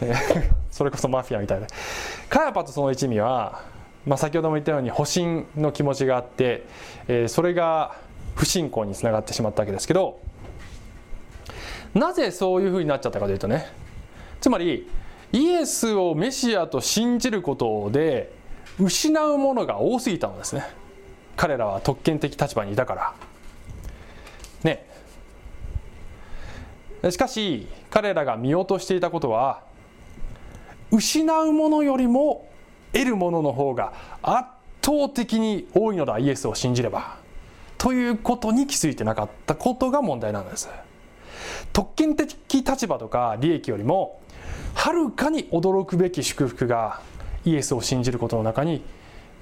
[0.00, 0.16] ね、
[0.72, 1.68] それこそマフィアみたいで
[2.28, 3.60] カヤパとその一味は、
[4.06, 6.66] まあ、先ほども言ったように保身の気持ちがあって、
[7.08, 7.96] えー、それが
[8.34, 10.20] 不信仰につながってしまったわけですけど
[11.94, 13.66] なぜそういうふうになっちゃったかというとね
[14.40, 14.88] つまり
[15.32, 18.32] イエスをメシアと信じることで
[18.78, 20.64] 失うものが多すぎたのですね。
[21.36, 23.14] 彼らは特権的立場にいたから。
[24.62, 24.86] ね。
[27.10, 29.62] しかし彼らが見落としていたことは
[30.90, 32.51] 失うものよりも
[32.92, 34.48] 得るものの方が圧
[34.82, 37.16] 倒的に多いのだイエスを信じれば
[37.78, 40.68] ということに気づいてなかったことが問題なんです
[41.72, 44.20] 特権的立場とか利益よりも
[44.74, 47.00] はるかに驚くべき祝福が
[47.44, 48.82] イエスを信じることの中に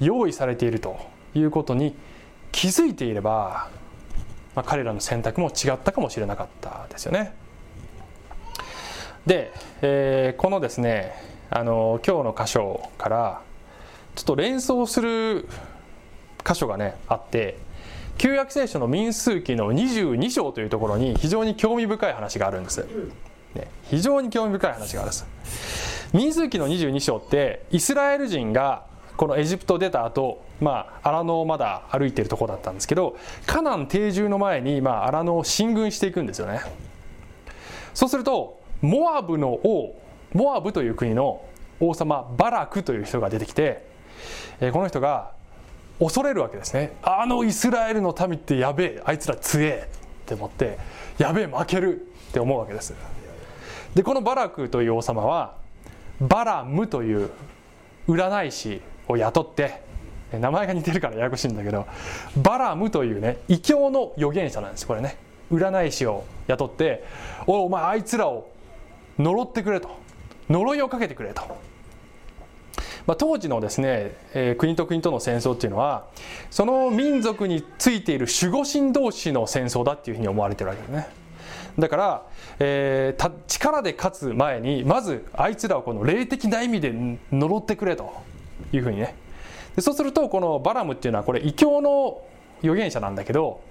[0.00, 0.98] 用意されていると
[1.34, 1.94] いうことに
[2.52, 3.68] 気づいていれば、
[4.54, 7.34] まあ、彼らの選択も違ったかもしれなかったですよね。
[9.26, 11.12] で、えー、このですね
[11.50, 13.42] あの今日の箇所から
[14.14, 15.48] ちょっと連想する
[16.46, 17.58] 箇所がねあって
[18.18, 22.86] 旧約聖書の民数記の22章というところに非常に興味深い話があるんです。
[23.54, 26.08] ね、非常に興味深い話があるんです。
[26.12, 28.84] 民数記の22章ってイスラエル人が
[29.16, 36.60] このエジプト出た後、まあ荒野をまだ歩いてるところだったんですけどカナン定住の前に、まあ、荒野を進軍していくんですよね
[37.94, 39.94] そうするとモアブの王
[40.32, 41.42] モアブという国の
[41.80, 43.86] 王様バラクという人が出てきて、
[44.72, 45.32] この人が
[45.98, 46.92] 恐れるわけですね。
[47.02, 50.78] あのイスラエルの民ってやべえあいつら強えって思って
[51.18, 52.94] やべえ負けるって思うわけです。
[53.94, 55.56] でこのバラクという王様は
[56.20, 57.30] バラムという
[58.08, 59.82] 占い師を雇って
[60.32, 61.86] 名前が似てるからややこしいんだけど
[62.36, 64.86] バラムというね異教の預言者なんです。
[64.86, 65.16] これね。
[65.50, 67.04] 占い師を雇って
[67.46, 68.48] おお前あいつらを
[69.18, 69.90] 呪ってくれと。
[70.50, 71.42] 呪いをかけてくれと、
[73.06, 76.06] まあ、当時のですね、えー、国と国との戦争っていうのは
[76.50, 81.08] その民族についている守護神同士の戦争だっていうふうに思われてるわけですね。
[81.78, 82.26] だから、
[82.58, 86.92] えー、力で勝つ前にまずあいつらをこの霊的な意味で
[87.32, 88.12] 呪ってくれと
[88.72, 89.14] いうふうにね。
[89.76, 92.22] でそうするとこのバラムっていうのはこれ異教の
[92.62, 93.62] 預言者なんだけど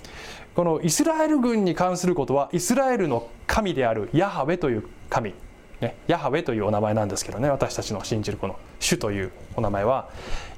[0.55, 5.33] このイスラエル軍に関することはイスラエルの神であるヤハウェという神、
[5.81, 10.09] ね、ヤハウェというお名前なんですけどね私たちの信じるこの主というお名前は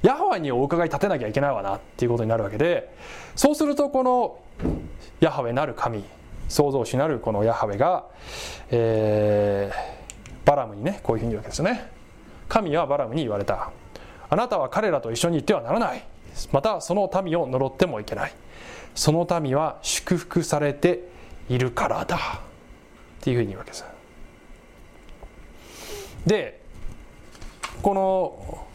[0.02, 2.92] ヤハウェにお伺い立てなきゃいけないわなっていうことになるわけで
[3.36, 4.40] そうするとこの
[5.20, 6.02] ヤハウェなる神
[6.48, 8.04] 創造主なるこのヤハウェが、
[8.70, 11.90] えー、バラムにねこういうふうに言うわけですよね。
[12.48, 13.70] 神はバラムに言われた。
[14.28, 16.04] あなたは彼らと一緒に行ってはならない。
[16.52, 18.34] またその民を呪ってもいけない。
[18.94, 21.08] その民は祝福されて
[21.48, 22.16] いるからだ。
[22.16, 22.18] っ
[23.22, 23.84] ていうふうに言うわけです。
[26.26, 26.60] で
[27.82, 28.66] この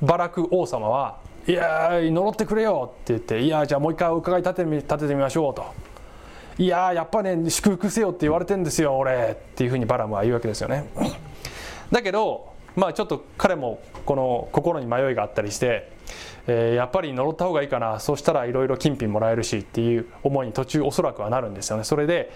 [0.00, 5.64] バラク王様は「いや呪ってくれよ」って言って「いやじゃあもう一回伺い立て立ててみましょう」と
[6.58, 10.84] 「いややっぱね祝福せよって言われてんですよ俺」っていうふうにバラムは言うわけですよね。
[11.90, 15.90] だけどまあちょっと彼もこの心に迷いがあったりして
[16.46, 21.84] えー、やっぱり呪った方がいいかなそうしたらいろいろ金品もらえるしっていう思いに途中おそらくはなるんですよね。
[21.84, 22.32] それで、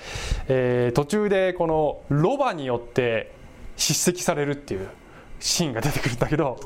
[0.49, 3.33] えー、途中でこのロバによって
[3.77, 4.89] 叱責されるっていう
[5.41, 6.59] シーンが出てくるんだけど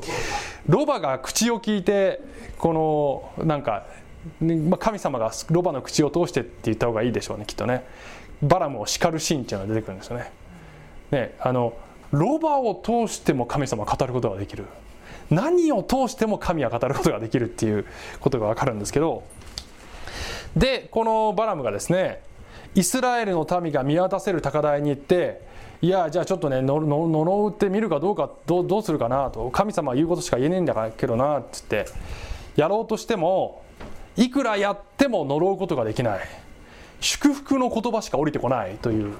[0.67, 2.21] ロバが口を聞いて
[2.57, 3.85] このなんか
[4.79, 7.85] 神様がロバの口を通してって言った方がいいでしょうねきっとね
[8.41, 10.31] バラムを叱るシーンっていうのが出てくるんですよね。
[11.11, 11.73] ねあの
[12.11, 14.65] ロバを通しても神様を語ることができる
[15.29, 17.85] 何を通しても神は語ることができるっていう
[18.19, 19.23] ことが分かるんですけど
[20.55, 22.21] でこのバラムがですね
[22.75, 25.41] イスラエルの民が見渡せる高台に行って
[25.81, 29.49] いやじゃあちょっとね呪うってみるかどうかどどうするかなと。
[29.49, 31.85] 神様は言うことしか言えねえんだけどなっつって。
[32.55, 33.63] やろうとしても
[34.15, 36.19] いくらやっても呪うことができない。
[36.99, 39.15] 祝福の言葉しか降りてこないという。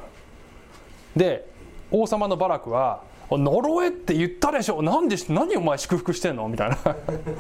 [1.16, 1.50] で
[1.90, 4.84] 王様のバラクは呪えって言ったでしょ。
[4.84, 6.48] なんで何お前祝福してんの？
[6.48, 6.78] みたいな。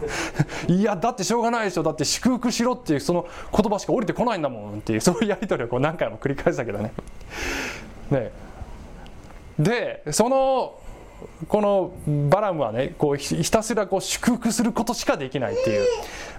[0.74, 1.84] いやだってしょうがないでしょ。
[1.84, 6.92] だって祝福しろっていうその言葉しか降りてこないんだもんっていうそういうやり取りをこう何回も繰り返したけどね。
[8.10, 8.32] ね
[9.60, 10.80] でその
[11.48, 11.94] この
[12.30, 15.88] バラムはねこうひたすらこう祝福することしかできないっていう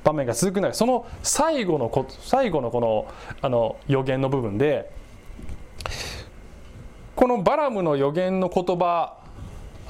[0.03, 3.07] 場面が続く中その最後のこ最後のこの
[3.41, 4.91] あの予言の部分で
[7.15, 9.19] このバラムの予言の言葉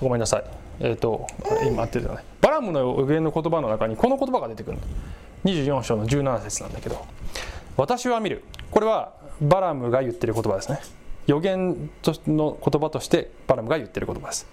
[0.01, 0.45] ごめんなさい。
[0.81, 1.27] えっ、ー、と
[1.67, 4.79] 今合ってるよねバラムの予言の言葉の中にこの言葉が出てくる
[5.45, 7.07] 24章の17節なんだけど
[7.77, 8.45] 私は見る。
[8.71, 10.81] これはバラムが言ってる言葉ですね。
[11.27, 11.91] 予言
[12.27, 14.47] の言葉としてバラムが言ってる言葉です。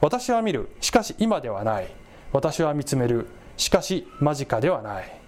[0.00, 0.68] 私は見る。
[0.80, 1.88] しかし今ではない。
[2.32, 3.26] 私は見つめる。
[3.56, 5.20] しかし間近ではない。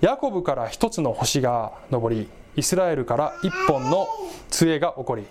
[0.00, 4.06] ヤコブから一つの星が昇りイスラエルから一本の
[4.48, 5.24] 杖が起こり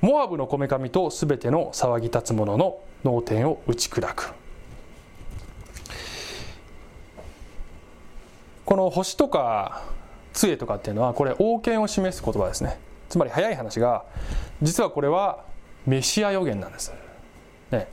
[0.00, 4.32] モアブのこめかみとすべての騒ぎ立つ者の脳天を打ち砕く。
[8.64, 9.84] この星とか
[10.32, 12.78] 杖とかっていうのはこれ王権を示す言葉ですね。
[13.08, 14.04] つまり早い話が
[14.62, 15.44] 実はこれは
[15.86, 16.92] メシア予言なんです、
[17.70, 17.88] ね、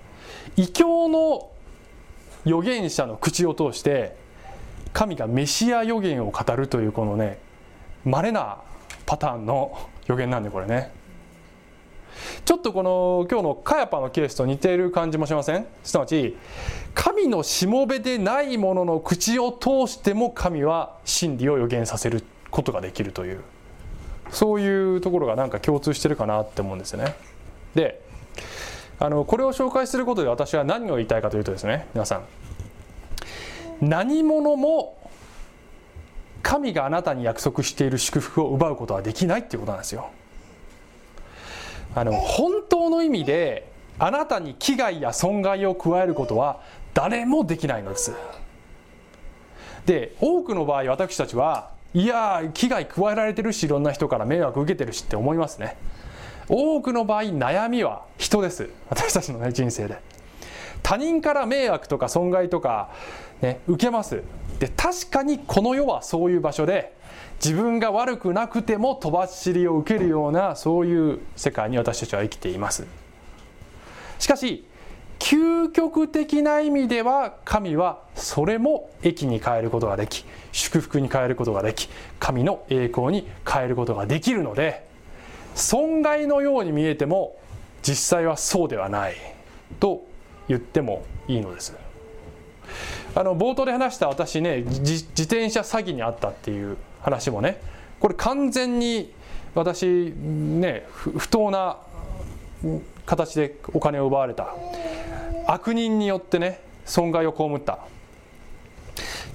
[0.55, 1.49] 異教の
[2.45, 4.15] 預言者の口を通して
[4.91, 7.39] 神がメシア予言を語るというこのね
[8.03, 8.57] 稀な
[9.05, 10.91] パターンの予言なんでこれね。
[12.45, 15.65] ちょっとこの今日のカヤパのケースと似ている感じもしません？
[15.83, 16.37] すなわち
[16.93, 23.41] 神のしもべでないものの口を通しても神は真理を予言させることができるという。
[24.33, 27.15] そういうところがなんか共通してるかなって思うんですよね。
[27.75, 28.01] で
[28.99, 32.23] あのこれを紹介することで私は何を言いたいかというとですね皆さん。
[33.81, 34.97] 何者も
[36.41, 40.09] 神があなたに約束している祝福を奪うことはできないっていうことなんですよ。
[41.95, 46.61] あの本当の意味であなたに危害や損害を加えることは
[46.93, 48.13] 誰もできないのです。
[49.85, 55.77] で多くの場合私たちはいや危害加えられてるしいろんな人から迷惑受けてるしって思いますね。
[56.49, 58.69] 多くの場合悩みは人です。
[58.89, 59.99] 私たちの、ね、人生で。
[60.81, 62.89] 他人から迷惑とか損害とか、
[63.41, 64.23] ね、受けます。
[64.59, 66.93] で確かにこの世はそういう場所で
[67.43, 72.85] 自分が悪くなくても飛ばしりを受けるようなそういう世界に私たちは生きています。
[74.19, 74.65] しかし
[75.23, 81.87] 究極的な意味では神はそれも益に変えることができ祝福に変えることができ
[82.19, 84.85] 神の栄光に変えることができるので
[85.55, 87.37] 損害のように見えても
[87.83, 89.15] 実際はそうではない
[89.79, 90.05] と
[90.49, 91.73] 言ってもいいのです。
[93.15, 97.61] あの冒頭で話した私ね自転車詐欺にあったっていう話もね
[98.01, 99.13] これ完全に
[99.55, 99.85] 私
[100.17, 101.77] ね不当な
[103.05, 104.53] 形でお金を奪われた。
[105.47, 107.79] 悪人によってね損害を被った。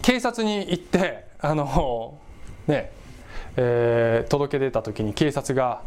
[0.03, 2.19] 警察に行ってあの
[2.67, 2.93] ね
[3.61, 5.83] えー、届け出た時に警察が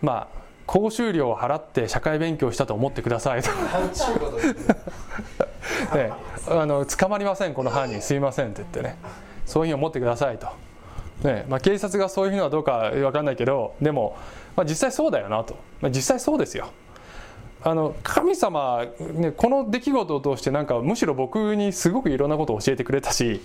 [0.00, 3.50] まあ講習料を払って社会勉強したと思ってくださいと。
[5.94, 6.10] ね、
[6.48, 8.96] あの捕まりませんこの犯人すいませんって言ってね。
[9.46, 10.48] そういうふうに思ってくださいと、
[11.22, 14.16] ねまあ、警察がそういうふうにはどうか分かんないけどでも、
[14.56, 16.70] まあ、実際そうだよなと、まあ、実際そうですよ
[17.66, 23.40] あの神様、ね、この出来事を通してなんかむしろ僕にすごくいろんなことを教えてくれたし、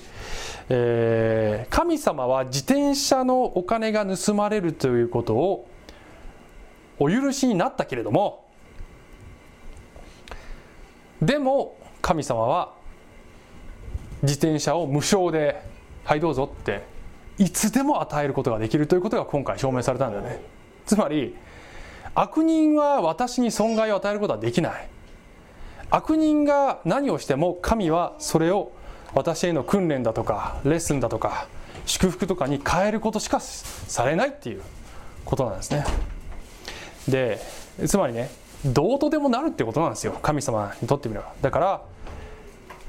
[0.68, 5.70] えー、神様は自転車のお金が盗まれるということを
[7.00, 8.46] お許しになったけれども
[11.22, 12.74] でも神様は
[14.22, 15.62] 自転車を無償で
[16.04, 16.84] 「はいどうぞ」って
[17.38, 20.42] いつでも与えることができるということが今回証明されたんだよね。
[20.86, 21.38] つまり
[22.20, 24.90] 悪人は私に損害を与えることはできない。
[25.90, 28.74] 悪人が何をしても神はそれを
[29.14, 31.48] 私への訓練だとかレッスンだとか
[31.86, 34.62] 祝福とかに変えることしかされないっていう
[35.24, 35.86] ことなんですね。
[37.08, 37.40] で
[37.88, 38.30] つまりね
[38.66, 40.12] どうとでもなるってことなんですよ。
[40.22, 41.32] 神様にとってみれば。
[41.40, 41.82] だから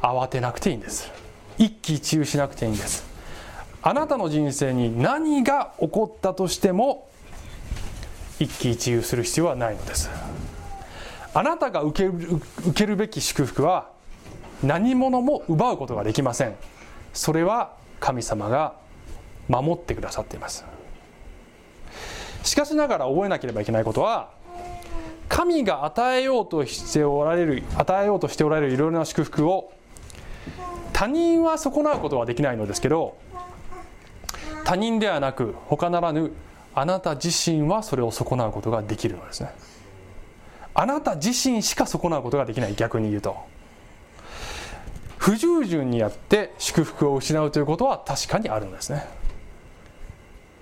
[0.02, 1.08] 慌てなくていいんです。
[1.56, 3.04] 一喜一憂しなくていいんです。
[3.80, 7.06] あなたの人生に何が起こったとしても
[8.40, 10.10] 一喜一憂する必要はないのです。
[11.32, 13.90] あなたが受ける受けるべき祝福は
[14.64, 16.54] 何者も奪うことができません。
[17.12, 18.74] それは神様が
[19.48, 20.64] 守ってくださっています。
[22.42, 24.30] しかしながら覚えなければいけないことは
[25.28, 29.72] 神が与えようとしておられる与えようとしておられるいろいろな祝福を
[30.92, 33.16] 他人は損なうことはできないのですけど
[34.64, 36.32] 他人ではなく他ならぬ
[36.74, 39.52] あなた自身はそれを損なうことができるのですね。
[40.74, 42.74] あなた自身しか損なうことができない。
[42.74, 43.36] 逆に言うと。
[45.18, 49.06] 不従順にやって祝福を失うということは確かにあるんですね。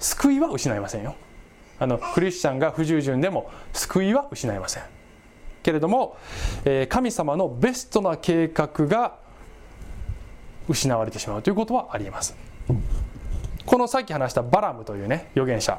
[0.01, 1.15] 救いは失いませんよ。
[1.79, 4.83] あのクリスチャンが不従順でも救いは失いません。
[5.63, 6.17] けれども、
[6.65, 9.17] えー、神様のベストな計画が
[10.69, 12.37] 失われてしまうということはありえます。
[13.69, 15.79] このさっき話したバラムというね預言者。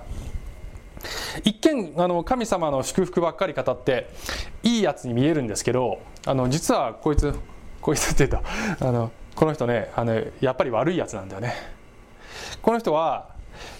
[1.43, 4.09] 一見あの神様の祝福ばっかり語って
[4.61, 7.33] いいやつに見えるんですけどあの実はこいつ
[7.81, 8.43] こいつって言っ
[8.77, 11.55] たあのこの人ねあのやっぱり悪いやつなんだよね。
[12.61, 13.29] この人は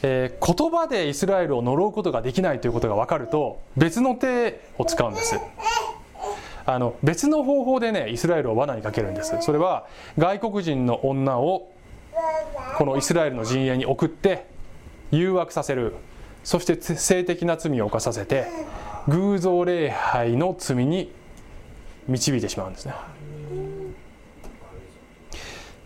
[0.02, 5.40] えー、言葉でイスラエルを呪うことができないということが分かると別の手を使うんです。
[6.66, 9.38] あの別の方法でねイスラエルを罠にかけるんです。
[9.40, 9.86] それは
[10.18, 11.72] 外国人の女を
[12.78, 14.48] このイスラエルの陣営に送って
[15.12, 15.94] 誘惑させる。
[16.44, 18.48] そして性的な罪を犯させて
[19.08, 21.12] 偶像礼拝の罪に
[22.08, 22.94] 導いてしまうんですね。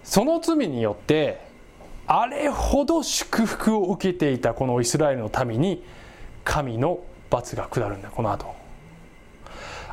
[0.03, 1.41] その罪によって
[2.05, 5.83] あれほど祝福を受けていたこのイスラエルの民に
[6.43, 8.09] 神の罰が下るんだ。
[8.09, 8.62] この後。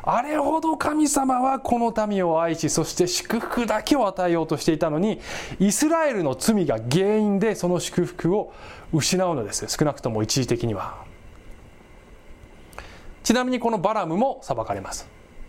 [0.03, 5.19] あれほど神様はこの民を愛しそして祝福だけを与えようとしていたのに
[5.59, 8.53] イスラエルの罪が原因でその祝福を
[8.93, 9.67] 失うのです。
[9.67, 11.05] 少なくとも一時的には。
[13.23, 15.07] ちなみにこのバラムも裁かれます。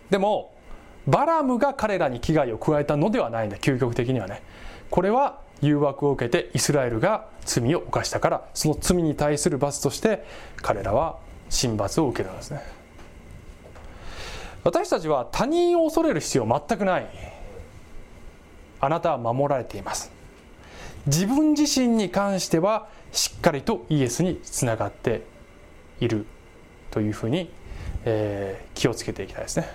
[0.09, 0.53] でも
[1.07, 4.43] バラムが彼らに危害を加えたのではないんだ究極的にはね。
[4.89, 10.23] これは誘惑を受けてイスラエルが罪を犯したからその罪に対する罰として
[10.57, 11.17] 彼らは
[11.49, 12.82] 神罰を受けるんですね。
[14.63, 17.07] 私たちは他人を恐れる必要全くない。
[18.79, 20.11] あなたは守られています。
[21.05, 25.23] 自分自身に関してはしっかりとイエスにつながって
[25.99, 26.25] いる
[26.91, 27.49] というふうに、
[28.05, 29.67] えー、気をつけていきたいですね。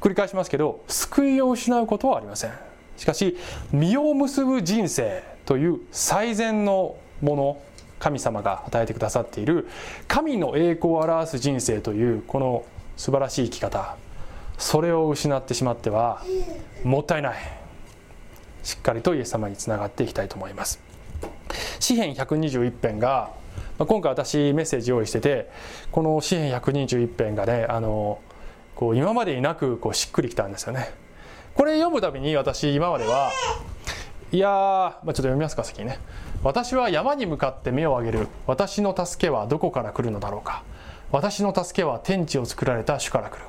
[0.00, 2.52] 繰り返しますけど救いを失うことはありません。
[2.96, 3.36] しかし
[3.72, 7.62] 実を結ぶ人生という最善のもの
[7.98, 9.66] 神様が与えてくださっている
[10.06, 12.64] 神の栄光を表す人生というこの
[12.96, 13.96] 素晴らしい生き方。
[14.58, 16.22] それを失ってしまっては
[16.84, 17.36] もったいない。
[18.62, 20.80] しっかりとイエス様につながっていきたいと思います。
[21.80, 23.30] 詩編121編が
[23.78, 25.50] 今回私メッセージ用意してて
[25.92, 28.20] この詩編121編がねあの
[28.74, 30.92] こう今までになくこうしっくりきたんですよね。
[31.54, 33.30] これ読むたびに私今までは
[34.32, 35.98] いや、まあ、ちょっと読みますか先にね。
[36.42, 38.28] 私は山に向かって目を上げる。
[38.46, 40.64] 私の助けはどこから来るのだろうか。
[41.14, 43.42] 私の助けは天地を作られた主から来る。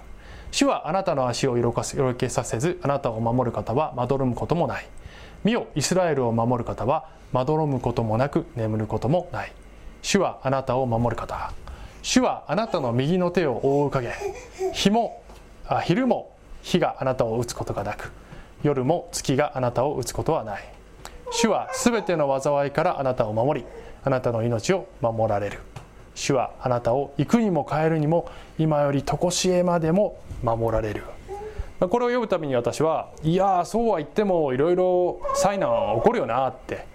[0.52, 1.74] 主はあなたの足を色
[2.14, 4.86] けさせずあなたを守る方はまどろむこともない。
[5.44, 9.52] 見よイスラエルを守る方はまどろむこともなく眠ることもない。
[10.04, 11.52] 主はあなたを守る方。
[12.04, 14.14] 主はあなたの右の手を覆う影。
[14.72, 15.24] 日も
[15.68, 18.12] あ昼も火があなたを打つことがなく。
[18.62, 20.64] 夜も月があなたを打つことはない。
[21.32, 23.66] 主はすべての災いからあなたを守り
[24.04, 25.62] あなたの命を守られる。
[26.16, 31.04] 主はあなたを行くにも帰るにも今より常しえまでも守られる。
[31.80, 36.86] これを読むために私はいやそうは言ってもいろいろ災難は起こるよなって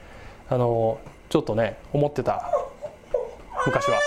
[0.48, 0.98] あの
[1.28, 2.50] ちょっとね思ってた。
[3.66, 3.98] 昔は。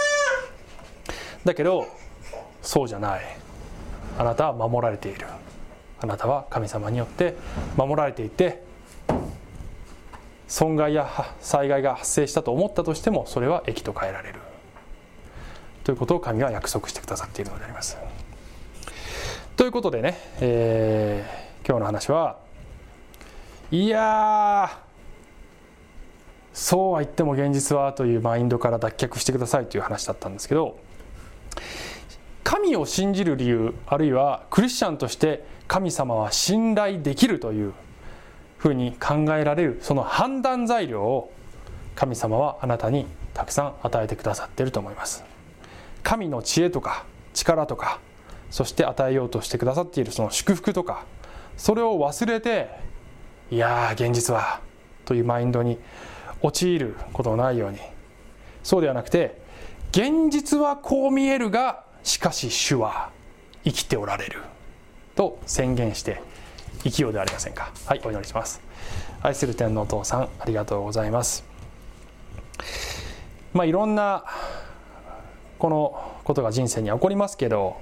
[1.45, 1.85] だけど
[2.61, 3.21] そうじゃない。
[4.17, 5.27] あなたは守られている。
[6.01, 7.35] あなたは神様によって
[7.77, 8.61] 守られていて
[10.47, 11.07] 損害や
[11.39, 14.39] 災害が発生したと思ったとしてもそれは益と変えられる。
[15.83, 17.97] ということを神は約束してくださっているのであります。
[19.55, 22.37] ということでね、えー、今日の話は
[23.69, 24.79] いや
[26.53, 30.79] そうは言っても現実はというマインドから脱却してくださいという話だったんですけど
[32.43, 37.73] 神を信じる理由あるいはクリスチャンとして神様は信頼できるという
[38.57, 41.31] ふうに考えられるその判断材料を
[41.95, 45.32] 神様はあなたにたくさん与えてくださっていると思います
[46.03, 47.99] 神の知恵とか力とか
[48.51, 51.05] そして与えようとしてくださっているその祝福とか
[51.57, 52.69] それを忘れて
[53.49, 54.61] いやー現実は
[55.05, 55.79] というマインドに
[56.41, 57.79] 陥ることのないように。
[58.63, 59.41] そうではなくて
[59.91, 63.09] 現実はこう見えるがしかし主は
[63.63, 64.41] 生きておられる。
[65.15, 66.21] と宣言して
[66.83, 67.71] 生きようではありませんか。
[67.85, 68.61] はいお祈りします。
[69.21, 71.43] 愛する天のお父さんありがとうございます。
[73.53, 74.25] まあいろんな
[75.63, 77.77] このことが人生に起こりますけど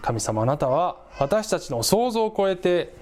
[0.00, 2.94] 神様あなたは私たちの想像を超えて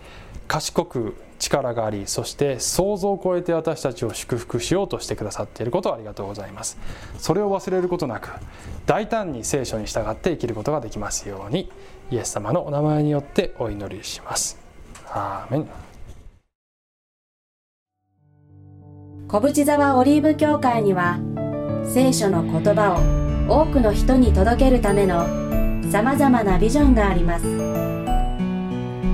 [0.48, 6.76] 賢く力がありそして想像を超えて私たちを祝福しようとしてくださっていることをありがとうございます。
[7.18, 8.30] それを忘れることなく
[8.84, 11.70] 大胆に聖書に従って生きることができますように
[12.10, 14.58] イエス様のお名前によってお祈りします。
[15.06, 15.68] アーメン。
[19.28, 21.20] 小淵沢オリーブ教会には
[21.86, 25.26] 聖書の言葉を多くの人に届けるための
[25.90, 27.44] さまざまなビジョンがあります。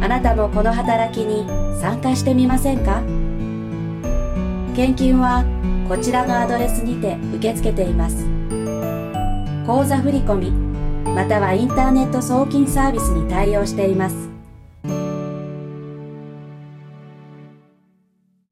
[0.02, 1.46] あなたもこの働きに
[1.80, 3.02] 参加してみませんか？
[4.74, 5.44] 献金は
[5.88, 8.24] こちらのアドレスにて受け付けています。
[9.66, 10.52] 口座振込
[11.14, 14.29] またはインターネット送金サービスに対応しています。